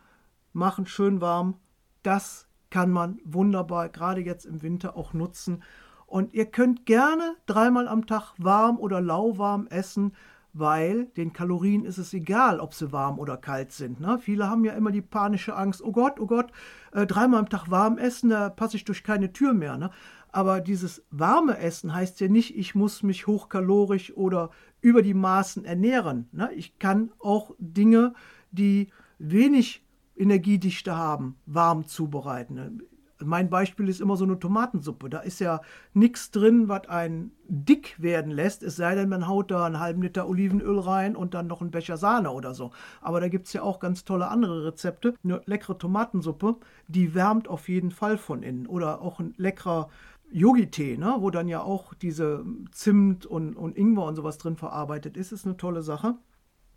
machen 0.54 0.86
schön 0.86 1.20
warm. 1.20 1.56
Das 2.02 2.48
kann 2.70 2.90
man 2.90 3.18
wunderbar 3.24 3.90
gerade 3.90 4.22
jetzt 4.22 4.46
im 4.46 4.62
Winter 4.62 4.96
auch 4.96 5.12
nutzen 5.12 5.62
und 6.10 6.34
ihr 6.34 6.46
könnt 6.46 6.86
gerne 6.86 7.36
dreimal 7.46 7.86
am 7.86 8.04
Tag 8.04 8.34
warm 8.36 8.80
oder 8.80 9.00
lauwarm 9.00 9.68
essen, 9.68 10.12
weil 10.52 11.04
den 11.16 11.32
Kalorien 11.32 11.84
ist 11.84 11.98
es 11.98 12.12
egal, 12.12 12.58
ob 12.58 12.74
sie 12.74 12.90
warm 12.90 13.20
oder 13.20 13.36
kalt 13.36 13.70
sind. 13.70 14.00
Ne? 14.00 14.18
Viele 14.18 14.50
haben 14.50 14.64
ja 14.64 14.72
immer 14.72 14.90
die 14.90 15.02
panische 15.02 15.54
Angst, 15.54 15.80
oh 15.80 15.92
Gott, 15.92 16.18
oh 16.18 16.26
Gott, 16.26 16.50
äh, 16.90 17.06
dreimal 17.06 17.38
am 17.38 17.48
Tag 17.48 17.70
warm 17.70 17.96
essen, 17.96 18.30
da 18.30 18.50
passe 18.50 18.76
ich 18.76 18.84
durch 18.84 19.04
keine 19.04 19.32
Tür 19.32 19.54
mehr. 19.54 19.78
Ne? 19.78 19.90
Aber 20.32 20.60
dieses 20.60 21.04
warme 21.12 21.58
Essen 21.58 21.94
heißt 21.94 22.20
ja 22.20 22.26
nicht, 22.26 22.58
ich 22.58 22.74
muss 22.74 23.04
mich 23.04 23.28
hochkalorisch 23.28 24.12
oder 24.16 24.50
über 24.80 25.02
die 25.02 25.14
Maßen 25.14 25.64
ernähren. 25.64 26.28
Ne? 26.32 26.50
Ich 26.54 26.80
kann 26.80 27.12
auch 27.20 27.54
Dinge, 27.60 28.14
die 28.50 28.88
wenig 29.18 29.84
Energiedichte 30.16 30.96
haben, 30.96 31.36
warm 31.46 31.86
zubereiten. 31.86 32.82
Mein 33.24 33.50
Beispiel 33.50 33.88
ist 33.88 34.00
immer 34.00 34.16
so 34.16 34.24
eine 34.24 34.38
Tomatensuppe. 34.38 35.10
Da 35.10 35.20
ist 35.20 35.40
ja 35.40 35.60
nichts 35.92 36.30
drin, 36.30 36.68
was 36.68 36.88
einen 36.88 37.32
dick 37.48 38.00
werden 38.00 38.30
lässt, 38.30 38.62
es 38.62 38.76
sei 38.76 38.94
denn, 38.94 39.08
man 39.08 39.26
haut 39.26 39.50
da 39.50 39.66
einen 39.66 39.80
halben 39.80 40.02
Liter 40.02 40.28
Olivenöl 40.28 40.78
rein 40.78 41.16
und 41.16 41.34
dann 41.34 41.48
noch 41.48 41.60
einen 41.60 41.72
Becher 41.72 41.96
Sahne 41.96 42.30
oder 42.30 42.54
so. 42.54 42.70
Aber 43.00 43.20
da 43.20 43.28
gibt 43.28 43.46
es 43.46 43.52
ja 43.52 43.62
auch 43.62 43.80
ganz 43.80 44.04
tolle 44.04 44.28
andere 44.28 44.66
Rezepte. 44.66 45.14
Eine 45.24 45.42
leckere 45.46 45.76
Tomatensuppe, 45.76 46.56
die 46.86 47.14
wärmt 47.14 47.48
auf 47.48 47.68
jeden 47.68 47.90
Fall 47.90 48.18
von 48.18 48.42
innen. 48.42 48.66
Oder 48.66 49.02
auch 49.02 49.18
ein 49.18 49.34
leckerer 49.36 49.88
Yogi-Tee, 50.30 50.96
ne, 50.96 51.16
wo 51.18 51.30
dann 51.30 51.48
ja 51.48 51.62
auch 51.62 51.92
diese 51.94 52.44
Zimt 52.70 53.26
und, 53.26 53.54
und 53.56 53.76
Ingwer 53.76 54.04
und 54.04 54.14
sowas 54.14 54.38
drin 54.38 54.56
verarbeitet 54.56 55.16
ist, 55.16 55.32
ist 55.32 55.44
eine 55.44 55.56
tolle 55.56 55.82
Sache. 55.82 56.14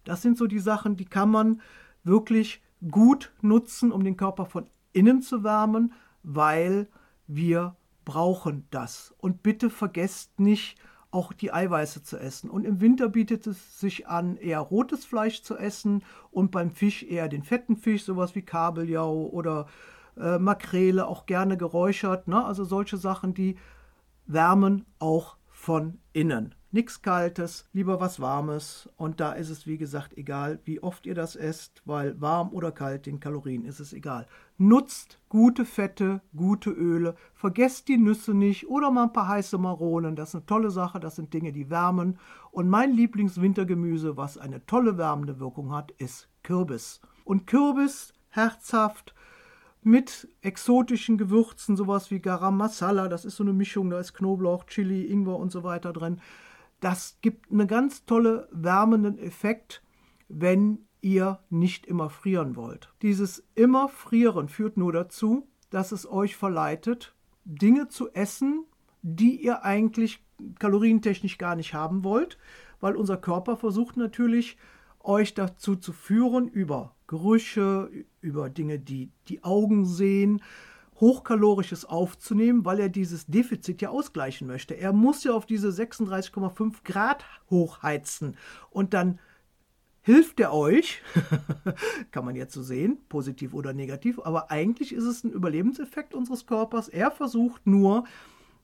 Das 0.06 0.22
sind 0.22 0.38
so 0.38 0.48
die 0.48 0.60
Sachen, 0.60 0.96
die 0.98 1.06
kann 1.06 1.30
man 1.30 1.62
wirklich 2.04 2.62
gut 2.90 3.32
nutzen, 3.42 3.92
um 3.92 4.04
den 4.04 4.18
Körper 4.18 4.46
von 4.46 4.66
innen 4.92 5.22
zu 5.22 5.44
wärmen, 5.44 5.94
weil 6.24 6.88
wir 7.28 7.76
brauchen 8.06 8.68
das. 8.72 9.14
Und 9.18 9.44
bitte 9.44 9.70
vergesst 9.70 10.40
nicht, 10.40 10.78
auch 11.12 11.32
die 11.32 11.54
Eiweiße 11.54 12.02
zu 12.04 12.18
essen. 12.18 12.50
Und 12.50 12.66
im 12.66 12.82
Winter 12.82 13.08
bietet 13.10 13.46
es 13.46 13.80
sich 13.80 14.08
an, 14.08 14.36
eher 14.36 14.60
rotes 14.60 15.06
Fleisch 15.06 15.44
zu 15.44 15.56
essen 15.56 16.04
und 16.32 16.50
beim 16.50 16.72
Fisch 16.72 17.04
eher 17.04 17.30
den 17.30 17.44
fetten 17.44 17.78
Fisch, 17.78 18.04
sowas 18.04 18.34
wie 18.34 18.42
Kabeljau 18.42 19.28
oder 19.28 19.68
äh, 20.18 20.40
Makrele, 20.40 21.08
auch 21.08 21.28
gerne 21.28 21.56
geräuchert. 21.56 22.28
Ne? 22.28 22.44
Also 22.44 22.64
solche 22.64 22.98
Sachen, 22.98 23.36
die 23.36 23.58
wärmen 24.26 24.86
auch 24.98 25.38
von 25.52 26.00
innen 26.14 26.56
nichts 26.74 27.02
Kaltes, 27.02 27.70
lieber 27.72 28.00
was 28.00 28.20
Warmes. 28.20 28.90
Und 28.98 29.20
da 29.20 29.34
ist 29.34 29.50
es, 29.50 29.68
wie 29.68 29.78
gesagt, 29.78 30.18
egal, 30.18 30.60
wie 30.66 30.82
oft 30.82 31.06
ihr 31.06 31.16
das 31.16 31.36
esst, 31.36 31.82
weil 31.86 32.20
warm 32.20 32.52
oder 32.52 32.72
kalt, 32.72 33.06
den 33.06 33.20
Kalorien 33.20 33.64
ist 33.64 33.80
es 33.80 33.94
egal. 33.94 34.28
Nutzt 34.58 35.20
gute 35.30 35.66
Fette, 35.66 36.22
gute 36.36 36.72
Öle, 36.72 37.16
vergesst 37.34 37.88
die 37.88 37.98
Nüsse 37.98 38.34
nicht 38.34 38.68
oder 38.68 38.92
mal 38.92 39.04
ein 39.04 39.14
paar 39.14 39.28
heiße 39.28 39.58
Maronen. 39.58 40.16
Das 40.16 40.30
ist 40.30 40.36
eine 40.36 40.46
tolle 40.46 40.72
Sache, 40.72 41.00
das 41.00 41.16
sind 41.16 41.34
Dinge, 41.34 41.52
die 41.52 41.70
wärmen. 41.70 42.18
Und 42.52 42.70
mein 42.70 42.92
Lieblingswintergemüse, 42.92 44.18
was 44.18 44.38
eine 44.38 44.66
tolle 44.66 44.98
wärmende 44.98 45.40
Wirkung 45.40 45.72
hat, 45.72 45.92
ist 45.92 46.28
Kürbis. 46.42 47.02
Und 47.24 47.46
Kürbis, 47.46 48.14
herzhaft, 48.30 49.14
mit 49.84 50.30
exotischen 50.42 51.18
Gewürzen, 51.18 51.76
sowas 51.76 52.10
wie 52.10 52.20
Garam 52.20 52.58
Masala, 52.58 53.10
das 53.10 53.26
ist 53.26 53.36
so 53.36 53.44
eine 53.44 53.54
Mischung, 53.54 53.90
da 53.90 54.00
ist 54.00 54.14
Knoblauch, 54.14 54.64
Chili, 54.66 55.06
Ingwer 55.06 55.38
und 55.38 55.52
so 55.52 55.64
weiter 55.64 55.94
drin. 55.94 56.20
Das 56.84 57.18
gibt 57.22 57.50
einen 57.50 57.70
ganz 57.70 58.04
tolle 58.04 58.50
wärmenden 58.52 59.18
Effekt, 59.18 59.82
wenn 60.28 60.80
ihr 61.00 61.40
nicht 61.50 61.86
immer 61.86 62.10
frieren 62.10 62.58
wollt. 62.58 62.94
Dieses 63.02 63.48
immer 63.56 63.88
frieren 63.88 64.50
führt 64.50 64.76
nur 64.76 64.92
dazu, 64.92 65.48
dass 65.70 65.94
es 65.94 66.06
euch 66.06 66.36
verleitet, 66.36 67.16
Dinge 67.46 67.88
zu 67.88 68.12
essen, 68.12 68.66
die 69.02 69.42
ihr 69.42 69.64
eigentlich 69.64 70.26
kalorientechnisch 70.60 71.38
gar 71.38 71.56
nicht 71.56 71.74
haben 71.74 72.04
wollt, 72.04 72.38
weil 72.82 72.98
unser 72.98 73.16
Körper 73.16 73.56
versucht 73.56 73.96
natürlich, 73.96 74.58
euch 75.00 75.34
dazu 75.34 75.78
zu 75.78 75.94
führen, 75.94 76.50
über 76.50 76.98
Gerüche, 77.08 77.90
über 78.20 78.50
Dinge, 78.50 78.78
die 78.78 79.10
die 79.30 79.42
Augen 79.46 79.86
sehen, 79.86 80.42
Hochkalorisches 81.00 81.86
aufzunehmen, 81.86 82.66
weil 82.66 82.80
er 82.80 82.90
dieses 82.90 83.26
Defizit 83.26 83.82
ja 83.82 83.90
ausgleichen 83.90 84.48
möchte. 84.48 84.76
Er 84.76 84.94
muss 84.94 85.24
ja 85.24 85.34
auf 85.34 85.46
diese 85.46 85.70
36,5 85.70 86.84
Grad 86.84 87.26
hochheizen 87.50 88.38
und 88.70 88.94
dann 88.94 89.20
hilft 90.04 90.40
er 90.40 90.54
euch, 90.54 91.02
kann 92.12 92.26
man 92.26 92.36
jetzt 92.36 92.54
so 92.54 92.62
sehen, 92.62 93.00
positiv 93.10 93.54
oder 93.54 93.74
negativ, 93.74 94.20
aber 94.20 94.52
eigentlich 94.52 94.94
ist 94.94 95.06
es 95.06 95.24
ein 95.24 95.32
Überlebenseffekt 95.32 96.14
unseres 96.14 96.46
Körpers. 96.46 96.90
Er 96.90 97.10
versucht 97.10 97.66
nur, 97.66 98.04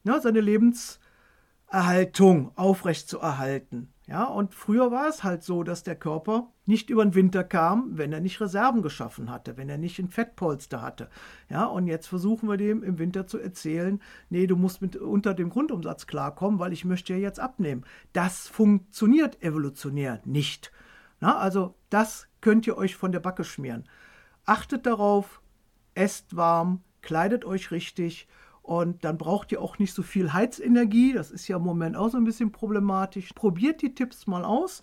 ja, 0.03 0.21
seine 0.21 0.41
Lebenserhaltung 0.41 2.51
aufrechtzuerhalten. 2.55 3.91
Ja, 4.09 4.23
und 4.23 4.55
früher 4.55 4.91
war 4.91 5.07
es 5.07 5.23
halt 5.23 5.43
so, 5.43 5.61
dass 5.61 5.83
der 5.83 5.95
Körper 5.95 6.51
nicht 6.65 6.89
über 6.89 7.05
den 7.05 7.13
Winter 7.13 7.43
kam, 7.43 7.95
wenn 7.95 8.11
er 8.11 8.21
nicht 8.21 8.41
Reserven 8.41 8.81
geschaffen 8.81 9.29
hatte, 9.29 9.55
wenn 9.55 9.69
er 9.69 9.77
nicht 9.77 9.99
ein 9.99 10.09
Fettpolster 10.09 10.81
hatte. 10.81 11.11
Ja, 11.47 11.65
und 11.65 11.85
jetzt 11.85 12.07
versuchen 12.07 12.49
wir 12.49 12.57
dem 12.57 12.81
im 12.81 12.97
Winter 12.97 13.27
zu 13.27 13.37
erzählen, 13.37 14.01
nee, 14.31 14.47
du 14.47 14.55
musst 14.55 14.81
mit 14.81 14.95
unter 14.95 15.35
dem 15.35 15.51
Grundumsatz 15.51 16.07
klarkommen, 16.07 16.59
weil 16.59 16.73
ich 16.73 16.85
möchte 16.85 17.13
ja 17.13 17.19
jetzt 17.19 17.39
abnehmen. 17.39 17.83
Das 18.11 18.47
funktioniert 18.47 19.43
evolutionär 19.43 20.21
nicht. 20.25 20.71
Na, 21.19 21.37
also 21.37 21.75
das 21.91 22.27
könnt 22.41 22.65
ihr 22.65 22.77
euch 22.77 22.95
von 22.95 23.11
der 23.11 23.19
Backe 23.19 23.43
schmieren. 23.43 23.87
Achtet 24.43 24.87
darauf, 24.87 25.39
esst 25.93 26.35
warm, 26.35 26.81
kleidet 27.03 27.45
euch 27.45 27.69
richtig 27.69 28.27
und 28.69 29.03
dann 29.03 29.17
braucht 29.17 29.51
ihr 29.51 29.63
auch 29.63 29.79
nicht 29.79 29.95
so 29.95 30.03
viel 30.03 30.31
Heizenergie. 30.31 31.13
Das 31.13 31.31
ist 31.31 31.47
ja 31.47 31.57
im 31.57 31.63
Moment 31.63 31.97
auch 31.97 32.09
so 32.09 32.17
ein 32.17 32.23
bisschen 32.23 32.51
problematisch. 32.51 33.33
Probiert 33.33 33.81
die 33.81 33.95
Tipps 33.95 34.27
mal 34.27 34.45
aus. 34.45 34.81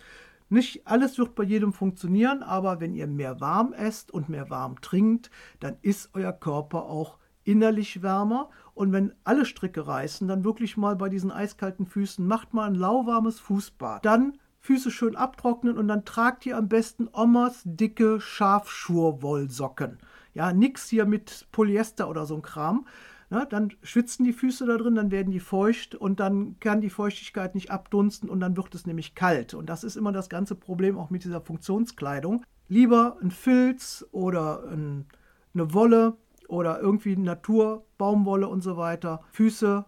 Nicht 0.49 0.85
alles 0.85 1.17
wird 1.17 1.35
bei 1.35 1.43
jedem 1.43 1.71
funktionieren, 1.71 2.43
aber 2.43 2.81
wenn 2.81 2.93
ihr 2.93 3.07
mehr 3.07 3.39
warm 3.39 3.71
esst 3.71 4.11
und 4.11 4.27
mehr 4.27 4.49
warm 4.49 4.81
trinkt, 4.81 5.31
dann 5.61 5.77
ist 5.83 6.09
euer 6.15 6.33
Körper 6.33 6.83
auch 6.83 7.17
innerlich 7.45 8.03
wärmer. 8.03 8.49
Und 8.73 8.91
wenn 8.91 9.13
alle 9.23 9.45
Stricke 9.45 9.87
reißen, 9.87 10.27
dann 10.27 10.43
wirklich 10.43 10.75
mal 10.75 10.97
bei 10.97 11.07
diesen 11.07 11.31
eiskalten 11.31 11.85
Füßen, 11.85 12.27
macht 12.27 12.53
mal 12.53 12.67
ein 12.67 12.75
lauwarmes 12.75 13.39
Fußbad. 13.39 14.03
Dann 14.03 14.37
Füße 14.59 14.91
schön 14.91 15.15
abtrocknen 15.15 15.77
und 15.77 15.87
dann 15.87 16.03
tragt 16.03 16.45
ihr 16.45 16.57
am 16.57 16.67
besten 16.67 17.07
Omas 17.13 17.61
dicke 17.63 18.19
Schafschurwollsocken. 18.19 19.99
Ja, 20.33 20.51
nix 20.51 20.89
hier 20.89 21.05
mit 21.05 21.47
Polyester 21.53 22.09
oder 22.09 22.25
so 22.25 22.35
ein 22.35 22.41
Kram. 22.41 22.85
Na, 23.29 23.43
dann 23.43 23.73
schwitzen 23.83 24.23
die 24.23 24.31
Füße 24.31 24.65
da 24.65 24.77
drin, 24.77 24.95
dann 24.95 25.11
werden 25.11 25.31
die 25.31 25.41
feucht 25.41 25.95
und 25.95 26.19
dann 26.21 26.57
kann 26.59 26.79
die 26.79 26.89
Feuchtigkeit 26.89 27.55
nicht 27.55 27.71
abdunsten 27.71 28.29
und 28.29 28.39
dann 28.39 28.55
wird 28.55 28.73
es 28.73 28.85
nämlich 28.85 29.15
kalt. 29.15 29.53
Und 29.53 29.69
das 29.69 29.83
ist 29.83 29.97
immer 29.97 30.13
das 30.13 30.29
ganze 30.29 30.55
Problem 30.55 30.97
auch 30.97 31.09
mit 31.09 31.25
dieser 31.25 31.41
Funktionskleidung. 31.41 32.45
Lieber 32.69 33.17
ein 33.21 33.31
Filz 33.31 34.05
oder 34.11 34.63
ein, 34.71 35.07
eine 35.53 35.73
Wolle 35.73 36.15
oder 36.47 36.79
irgendwie 36.79 37.17
Natur, 37.17 37.85
Baumwolle 37.97 38.47
und 38.47 38.61
so 38.61 38.77
weiter. 38.77 39.21
Füße 39.31 39.83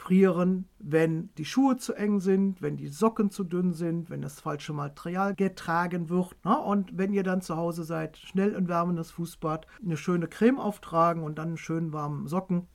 frieren, 0.00 0.66
wenn 0.78 1.28
die 1.36 1.44
Schuhe 1.44 1.76
zu 1.76 1.92
eng 1.92 2.20
sind, 2.20 2.62
wenn 2.62 2.78
die 2.78 2.88
Socken 2.88 3.30
zu 3.30 3.44
dünn 3.44 3.74
sind, 3.74 4.08
wenn 4.08 4.22
das 4.22 4.40
falsche 4.40 4.72
Material 4.72 5.34
getragen 5.34 6.08
wird. 6.08 6.36
Na, 6.42 6.54
und 6.54 6.96
wenn 6.96 7.12
ihr 7.12 7.22
dann 7.22 7.42
zu 7.42 7.56
Hause 7.56 7.84
seid, 7.84 8.16
schnell 8.16 8.56
ein 8.56 8.66
wärmendes 8.66 9.10
Fußbad, 9.10 9.66
eine 9.84 9.98
schöne 9.98 10.26
Creme 10.26 10.58
auftragen 10.58 11.22
und 11.22 11.38
dann 11.38 11.48
einen 11.48 11.56
schönen 11.58 11.92
warmen 11.92 12.26
Socken. 12.26 12.66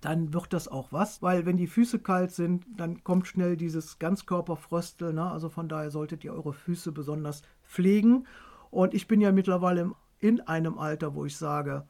Dann 0.00 0.34
wird 0.34 0.52
das 0.52 0.66
auch 0.68 0.92
was, 0.92 1.22
weil 1.22 1.46
wenn 1.46 1.56
die 1.56 1.68
Füße 1.68 2.00
kalt 2.00 2.32
sind, 2.32 2.66
dann 2.76 3.02
kommt 3.04 3.28
schnell 3.28 3.56
dieses 3.56 3.98
Ganzkörperfröstel. 3.98 5.12
Ne? 5.12 5.30
Also 5.30 5.48
von 5.48 5.68
daher 5.68 5.90
solltet 5.90 6.24
ihr 6.24 6.34
eure 6.34 6.52
Füße 6.52 6.90
besonders 6.90 7.42
pflegen. 7.62 8.26
Und 8.70 8.92
ich 8.92 9.06
bin 9.06 9.20
ja 9.20 9.30
mittlerweile 9.30 9.92
in 10.18 10.40
einem 10.40 10.78
Alter, 10.78 11.14
wo 11.14 11.24
ich 11.24 11.36
sage, 11.36 11.86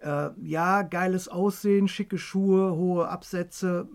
äh, 0.00 0.30
ja, 0.42 0.82
geiles 0.82 1.28
Aussehen, 1.28 1.88
schicke 1.88 2.18
Schuhe, 2.18 2.76
hohe 2.76 3.08
Absätze. 3.08 3.88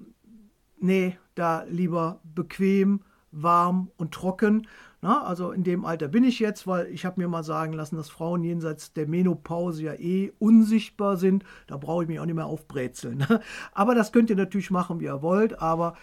Nee, 0.79 1.17
da 1.35 1.63
lieber 1.63 2.19
bequem, 2.23 3.01
warm 3.31 3.91
und 3.97 4.13
trocken. 4.13 4.67
Na, 5.01 5.23
also 5.23 5.51
in 5.51 5.63
dem 5.63 5.85
Alter 5.85 6.07
bin 6.07 6.23
ich 6.23 6.39
jetzt, 6.39 6.65
weil 6.65 6.87
ich 6.87 7.05
habe 7.05 7.21
mir 7.21 7.27
mal 7.27 7.43
sagen 7.43 7.73
lassen, 7.73 7.95
dass 7.95 8.09
Frauen 8.09 8.43
jenseits 8.43 8.93
der 8.93 9.07
Menopause 9.07 9.83
ja 9.83 9.93
eh 9.93 10.31
unsichtbar 10.39 11.17
sind. 11.17 11.43
Da 11.67 11.77
brauche 11.77 12.03
ich 12.03 12.09
mich 12.09 12.19
auch 12.19 12.25
nicht 12.25 12.35
mehr 12.35 12.47
aufbrezeln. 12.47 13.19
Ne? 13.19 13.41
Aber 13.71 13.93
das 13.93 14.11
könnt 14.11 14.29
ihr 14.29 14.35
natürlich 14.35 14.71
machen, 14.71 14.99
wie 14.99 15.05
ihr 15.05 15.21
wollt. 15.21 15.61
Aber 15.61 15.95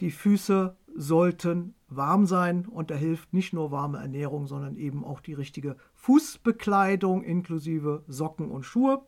die 0.00 0.10
Füße 0.10 0.74
sollten 0.94 1.74
warm 1.88 2.26
sein 2.26 2.66
und 2.66 2.90
da 2.90 2.94
hilft 2.94 3.32
nicht 3.32 3.52
nur 3.52 3.70
warme 3.70 3.98
Ernährung, 3.98 4.46
sondern 4.46 4.76
eben 4.76 5.04
auch 5.04 5.20
die 5.20 5.34
richtige 5.34 5.76
Fußbekleidung 5.94 7.22
inklusive 7.22 8.04
Socken 8.08 8.50
und 8.50 8.64
Schuhe. 8.64 9.02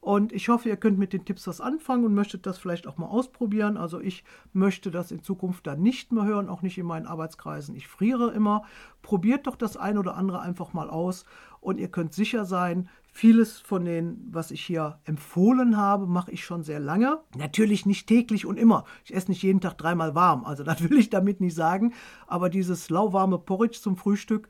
Und 0.00 0.32
ich 0.32 0.48
hoffe, 0.48 0.68
ihr 0.68 0.78
könnt 0.78 0.98
mit 0.98 1.12
den 1.12 1.26
Tipps 1.26 1.46
was 1.46 1.60
anfangen 1.60 2.06
und 2.06 2.14
möchtet 2.14 2.46
das 2.46 2.56
vielleicht 2.56 2.86
auch 2.86 2.96
mal 2.96 3.06
ausprobieren. 3.06 3.76
Also 3.76 4.00
ich 4.00 4.24
möchte 4.54 4.90
das 4.90 5.10
in 5.10 5.22
Zukunft 5.22 5.66
dann 5.66 5.82
nicht 5.82 6.10
mehr 6.10 6.24
hören, 6.24 6.48
auch 6.48 6.62
nicht 6.62 6.78
in 6.78 6.86
meinen 6.86 7.06
Arbeitskreisen. 7.06 7.76
Ich 7.76 7.86
friere 7.86 8.30
immer. 8.32 8.62
Probiert 9.02 9.46
doch 9.46 9.56
das 9.56 9.76
ein 9.76 9.98
oder 9.98 10.16
andere 10.16 10.40
einfach 10.40 10.72
mal 10.72 10.88
aus 10.88 11.26
und 11.60 11.78
ihr 11.78 11.88
könnt 11.88 12.14
sicher 12.14 12.46
sein, 12.46 12.88
vieles 13.12 13.58
von 13.58 13.84
dem, 13.84 14.18
was 14.30 14.50
ich 14.50 14.62
hier 14.62 14.98
empfohlen 15.04 15.76
habe, 15.76 16.06
mache 16.06 16.30
ich 16.30 16.44
schon 16.44 16.62
sehr 16.62 16.80
lange. 16.80 17.20
Natürlich 17.36 17.84
nicht 17.84 18.06
täglich 18.06 18.46
und 18.46 18.58
immer. 18.58 18.84
Ich 19.04 19.14
esse 19.14 19.30
nicht 19.30 19.42
jeden 19.42 19.60
Tag 19.60 19.76
dreimal 19.76 20.14
warm. 20.14 20.44
Also 20.44 20.64
das 20.64 20.82
will 20.82 20.98
ich 20.98 21.10
damit 21.10 21.40
nicht 21.40 21.54
sagen. 21.54 21.92
Aber 22.26 22.48
dieses 22.48 22.88
lauwarme 22.88 23.38
Porridge 23.38 23.80
zum 23.80 23.96
Frühstück, 23.96 24.48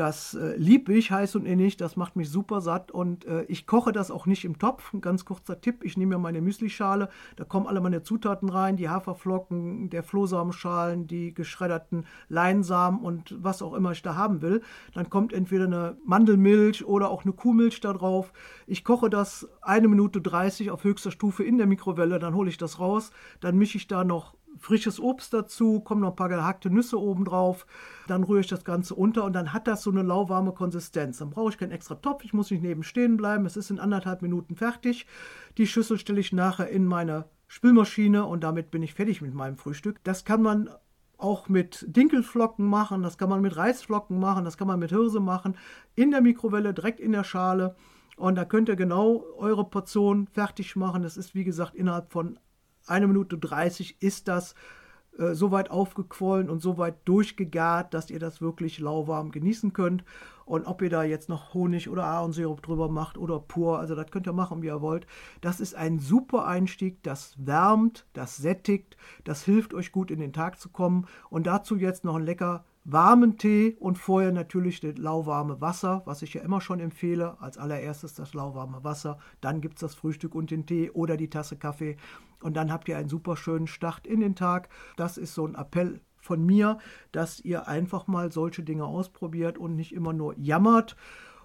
das 0.00 0.32
äh, 0.32 0.56
lieb 0.56 0.88
ich, 0.88 1.10
heiß 1.10 1.36
und 1.36 1.44
innig, 1.44 1.76
das 1.76 1.94
macht 1.94 2.16
mich 2.16 2.30
super 2.30 2.62
satt 2.62 2.90
und 2.90 3.26
äh, 3.26 3.42
ich 3.48 3.66
koche 3.66 3.92
das 3.92 4.10
auch 4.10 4.24
nicht 4.24 4.46
im 4.46 4.58
Topf. 4.58 4.94
Ein 4.94 5.02
ganz 5.02 5.26
kurzer 5.26 5.60
Tipp, 5.60 5.84
ich 5.84 5.98
nehme 5.98 6.16
mir 6.16 6.22
meine 6.22 6.40
Müslischale, 6.40 7.10
da 7.36 7.44
kommen 7.44 7.66
alle 7.66 7.82
meine 7.82 8.02
Zutaten 8.02 8.48
rein, 8.48 8.78
die 8.78 8.88
Haferflocken, 8.88 9.90
der 9.90 10.02
Flohsamenschalen, 10.02 11.06
die 11.06 11.34
geschredderten 11.34 12.06
Leinsamen 12.30 13.00
und 13.00 13.36
was 13.44 13.60
auch 13.60 13.74
immer 13.74 13.92
ich 13.92 14.00
da 14.00 14.16
haben 14.16 14.40
will. 14.40 14.62
Dann 14.94 15.10
kommt 15.10 15.34
entweder 15.34 15.66
eine 15.66 15.98
Mandelmilch 16.06 16.86
oder 16.86 17.10
auch 17.10 17.24
eine 17.24 17.34
Kuhmilch 17.34 17.82
da 17.82 17.92
drauf. 17.92 18.32
Ich 18.66 18.84
koche 18.84 19.10
das 19.10 19.50
eine 19.60 19.86
Minute 19.86 20.22
30 20.22 20.70
auf 20.70 20.82
höchster 20.82 21.10
Stufe 21.10 21.44
in 21.44 21.58
der 21.58 21.66
Mikrowelle, 21.66 22.18
dann 22.18 22.34
hole 22.34 22.48
ich 22.48 22.56
das 22.56 22.78
raus, 22.78 23.10
dann 23.40 23.58
mische 23.58 23.76
ich 23.76 23.86
da 23.86 24.02
noch 24.02 24.34
frisches 24.58 25.00
Obst 25.00 25.32
dazu, 25.32 25.80
kommen 25.80 26.00
noch 26.00 26.10
ein 26.10 26.16
paar 26.16 26.28
gehackte 26.28 26.70
Nüsse 26.70 27.00
oben 27.00 27.24
drauf, 27.24 27.66
dann 28.06 28.24
rühre 28.24 28.40
ich 28.40 28.46
das 28.46 28.64
Ganze 28.64 28.94
unter 28.94 29.24
und 29.24 29.32
dann 29.32 29.52
hat 29.52 29.66
das 29.66 29.82
so 29.82 29.90
eine 29.90 30.02
lauwarme 30.02 30.52
Konsistenz. 30.52 31.18
Dann 31.18 31.30
brauche 31.30 31.50
ich 31.50 31.58
keinen 31.58 31.72
extra 31.72 31.94
Topf, 31.94 32.24
ich 32.24 32.32
muss 32.32 32.50
nicht 32.50 32.62
neben 32.62 32.82
stehen 32.82 33.16
bleiben, 33.16 33.46
es 33.46 33.56
ist 33.56 33.70
in 33.70 33.78
anderthalb 33.78 34.22
Minuten 34.22 34.56
fertig. 34.56 35.06
Die 35.58 35.66
Schüssel 35.66 35.98
stelle 35.98 36.20
ich 36.20 36.32
nachher 36.32 36.68
in 36.68 36.86
meine 36.86 37.26
Spülmaschine 37.48 38.26
und 38.26 38.44
damit 38.44 38.70
bin 38.70 38.82
ich 38.82 38.94
fertig 38.94 39.22
mit 39.22 39.34
meinem 39.34 39.56
Frühstück. 39.56 40.02
Das 40.04 40.24
kann 40.24 40.42
man 40.42 40.70
auch 41.16 41.48
mit 41.48 41.84
Dinkelflocken 41.88 42.66
machen, 42.66 43.02
das 43.02 43.18
kann 43.18 43.28
man 43.28 43.40
mit 43.40 43.56
Reisflocken 43.56 44.18
machen, 44.18 44.44
das 44.44 44.56
kann 44.56 44.68
man 44.68 44.78
mit 44.78 44.90
Hirse 44.90 45.20
machen, 45.20 45.56
in 45.94 46.10
der 46.10 46.20
Mikrowelle, 46.22 46.72
direkt 46.72 47.00
in 47.00 47.12
der 47.12 47.24
Schale. 47.24 47.76
Und 48.16 48.36
da 48.36 48.44
könnt 48.44 48.68
ihr 48.68 48.76
genau 48.76 49.24
eure 49.38 49.64
Portion 49.64 50.26
fertig 50.26 50.76
machen. 50.76 51.02
Das 51.02 51.16
ist 51.16 51.34
wie 51.34 51.44
gesagt 51.44 51.74
innerhalb 51.74 52.12
von 52.12 52.38
eine 52.90 53.06
Minute 53.06 53.38
30 53.38 54.02
ist 54.02 54.28
das 54.28 54.54
äh, 55.18 55.34
so 55.34 55.50
weit 55.50 55.70
aufgequollen 55.70 56.50
und 56.50 56.60
so 56.60 56.78
weit 56.78 56.96
durchgegart, 57.04 57.94
dass 57.94 58.10
ihr 58.10 58.18
das 58.18 58.40
wirklich 58.40 58.78
lauwarm 58.78 59.30
genießen 59.30 59.72
könnt. 59.72 60.04
Und 60.44 60.66
ob 60.66 60.82
ihr 60.82 60.90
da 60.90 61.04
jetzt 61.04 61.28
noch 61.28 61.54
Honig 61.54 61.88
oder 61.88 62.04
Ahornsirup 62.06 62.60
drüber 62.62 62.88
macht 62.88 63.16
oder 63.16 63.38
pur, 63.38 63.78
also 63.78 63.94
das 63.94 64.10
könnt 64.10 64.26
ihr 64.26 64.32
machen, 64.32 64.62
wie 64.62 64.66
ihr 64.66 64.80
wollt. 64.80 65.06
Das 65.40 65.60
ist 65.60 65.76
ein 65.76 66.00
super 66.00 66.46
Einstieg, 66.46 67.02
das 67.04 67.36
wärmt, 67.38 68.06
das 68.14 68.36
sättigt, 68.36 68.96
das 69.22 69.44
hilft 69.44 69.74
euch 69.74 69.92
gut 69.92 70.10
in 70.10 70.18
den 70.18 70.32
Tag 70.32 70.58
zu 70.58 70.68
kommen. 70.68 71.06
Und 71.28 71.46
dazu 71.46 71.76
jetzt 71.76 72.04
noch 72.04 72.16
ein 72.16 72.24
lecker 72.24 72.64
warmen 72.92 73.36
Tee 73.36 73.76
und 73.78 73.98
vorher 73.98 74.32
natürlich 74.32 74.80
das 74.80 74.96
lauwarme 74.96 75.60
Wasser, 75.60 76.02
was 76.04 76.22
ich 76.22 76.34
ja 76.34 76.42
immer 76.42 76.60
schon 76.60 76.80
empfehle. 76.80 77.40
Als 77.40 77.58
allererstes 77.58 78.14
das 78.14 78.34
lauwarme 78.34 78.84
Wasser, 78.84 79.18
dann 79.40 79.60
gibt 79.60 79.76
es 79.76 79.80
das 79.80 79.94
Frühstück 79.94 80.34
und 80.34 80.50
den 80.50 80.66
Tee 80.66 80.90
oder 80.90 81.16
die 81.16 81.30
Tasse 81.30 81.56
Kaffee 81.56 81.96
und 82.42 82.56
dann 82.56 82.72
habt 82.72 82.88
ihr 82.88 82.96
einen 82.96 83.08
super 83.08 83.36
schönen 83.36 83.66
Start 83.66 84.06
in 84.06 84.20
den 84.20 84.34
Tag. 84.34 84.68
Das 84.96 85.18
ist 85.18 85.34
so 85.34 85.46
ein 85.46 85.54
Appell 85.54 86.00
von 86.16 86.44
mir, 86.44 86.78
dass 87.12 87.40
ihr 87.40 87.68
einfach 87.68 88.06
mal 88.06 88.32
solche 88.32 88.62
Dinge 88.62 88.84
ausprobiert 88.84 89.58
und 89.58 89.76
nicht 89.76 89.92
immer 89.92 90.12
nur 90.12 90.38
jammert 90.38 90.96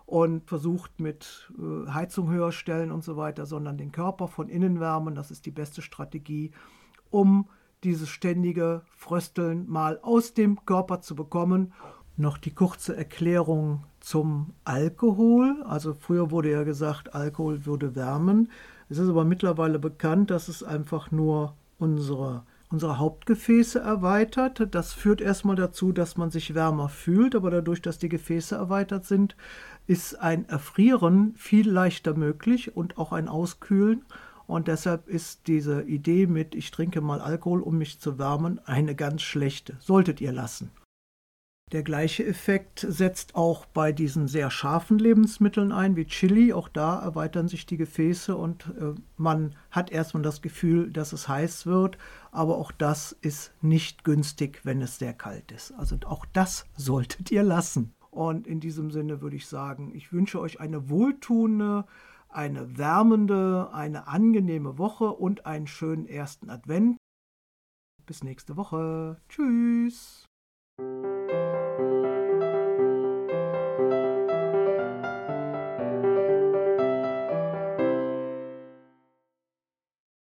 und 0.06 0.48
versucht 0.48 1.00
mit 1.00 1.52
äh, 1.58 1.90
Heizung 1.92 2.30
höher 2.30 2.52
stellen 2.52 2.92
und 2.92 3.04
so 3.04 3.18
weiter, 3.18 3.46
sondern 3.46 3.78
den 3.78 3.92
Körper 3.92 4.28
von 4.28 4.50
innen 4.50 4.80
wärmen. 4.80 5.16
Das 5.16 5.32
ist 5.32 5.46
die 5.46 5.52
beste 5.52 5.82
Strategie, 5.82 6.52
um 7.10 7.50
dieses 7.86 8.10
ständige 8.10 8.82
Frösteln 8.98 9.70
mal 9.70 10.00
aus 10.02 10.34
dem 10.34 10.66
Körper 10.66 11.02
zu 11.02 11.16
bekommen. 11.16 11.72
Noch 12.18 12.38
die 12.38 12.54
kurze 12.54 12.96
Erklärung 12.96 13.84
zum 14.00 14.54
Alkohol. 14.64 15.64
Also 15.68 15.94
früher 15.94 16.32
wurde 16.32 16.52
ja 16.52 16.64
gesagt, 16.64 17.14
Alkohol 17.14 17.66
würde 17.66 17.96
wärmen. 17.96 18.50
Es 18.90 18.98
ist 18.98 19.10
aber 19.10 19.24
mittlerweile 19.24 19.80
bekannt, 19.80 20.32
dass 20.32 20.48
es 20.48 20.64
einfach 20.64 21.12
nur 21.12 21.56
unsere 21.78 22.44
unsere 22.72 22.98
Hauptgefäße 22.98 23.80
erweitert. 23.80 24.68
Das 24.72 24.92
führt 24.92 25.22
erstmal 25.22 25.56
dazu, 25.56 25.92
dass 25.92 26.18
man 26.18 26.32
sich 26.32 26.56
wärmer 26.56 26.90
fühlt, 26.90 27.36
aber 27.36 27.52
dadurch, 27.52 27.82
dass 27.82 28.00
die 28.00 28.10
Gefäße 28.10 28.56
erweitert 28.56 29.06
sind, 29.06 29.36
ist 29.88 30.20
ein 30.20 30.50
Erfrieren 30.50 31.36
viel 31.38 31.70
leichter 31.70 32.16
möglich 32.16 32.76
und 32.76 32.98
auch 32.98 33.12
ein 33.12 33.28
Auskühlen. 33.28 34.04
Und 34.48 34.68
deshalb 34.68 35.08
ist 35.08 35.48
diese 35.48 35.84
Idee 35.84 36.28
mit, 36.28 36.56
ich 36.56 36.72
trinke 36.72 37.02
mal 37.02 37.22
Alkohol, 37.22 37.62
um 37.62 37.78
mich 37.78 38.00
zu 38.00 38.18
wärmen, 38.18 38.60
eine 38.66 38.96
ganz 38.96 39.22
schlechte. 39.22 39.78
Solltet 39.80 40.22
ihr 40.22 40.32
lassen. 40.32 40.72
Der 41.72 41.82
gleiche 41.82 42.24
Effekt 42.24 42.86
setzt 42.88 43.34
auch 43.34 43.66
bei 43.66 43.92
diesen 43.92 44.28
sehr 44.28 44.52
scharfen 44.52 45.00
Lebensmitteln 45.00 45.72
ein, 45.72 45.96
wie 45.96 46.06
Chili. 46.06 46.54
Auch 46.54 46.70
da 46.70 47.00
erweitern 47.00 47.48
sich 47.48 47.66
die 47.66 47.78
Gefäße 47.78 48.36
und 48.36 48.68
äh, 48.80 48.94
man 49.18 49.56
hat 49.72 49.92
erstmal 49.92 50.22
das 50.22 50.44
Gefühl, 50.44 50.92
dass 50.92 51.12
es 51.12 51.28
heiß 51.28 51.66
wird. 51.66 51.98
Aber 52.32 52.60
auch 52.60 52.72
das 52.72 53.14
ist 53.14 53.52
nicht 53.64 54.04
günstig, 54.04 54.62
wenn 54.64 54.80
es 54.80 55.00
sehr 55.00 55.14
kalt 55.14 55.52
ist. 55.52 55.72
Also 55.72 55.98
auch 56.06 56.28
das 56.34 56.68
solltet 56.76 57.32
ihr 57.32 57.44
lassen. 57.44 57.96
Und 58.12 58.46
in 58.46 58.60
diesem 58.60 58.92
Sinne 58.92 59.22
würde 59.22 59.36
ich 59.36 59.48
sagen, 59.48 59.92
ich 59.96 60.14
wünsche 60.14 60.40
euch 60.40 60.60
eine 60.60 60.90
wohltuende, 60.90 61.86
eine 62.30 62.78
wärmende, 62.78 63.70
eine 63.74 64.08
angenehme 64.08 64.78
Woche 64.78 65.12
und 65.12 65.46
einen 65.46 65.68
schönen 65.68 66.06
ersten 66.06 66.50
Advent. 66.50 66.98
Bis 68.06 68.24
nächste 68.24 68.56
Woche. 68.56 69.22
Tschüss. 69.30 70.26